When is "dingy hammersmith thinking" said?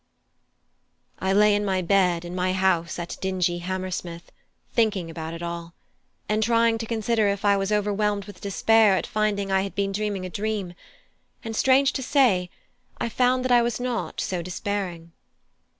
3.21-5.11